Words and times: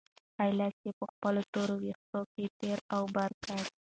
ښی 0.35 0.51
لاس 0.59 0.75
یې 0.85 0.91
په 0.99 1.05
خپلو 1.11 1.41
تورو 1.53 1.75
وېښتانو 1.83 2.21
کې 2.33 2.43
تېر 2.59 2.79
او 2.95 3.01
بېر 3.15 3.31
کړ. 3.45 3.63